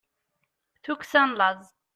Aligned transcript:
tukksa 0.83 1.21
n 1.29 1.29
laẓ 1.37 1.63